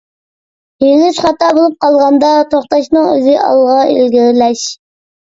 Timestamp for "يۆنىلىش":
0.83-1.19